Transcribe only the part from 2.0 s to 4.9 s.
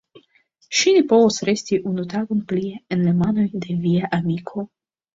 tagon plie en la manoj de via amiko.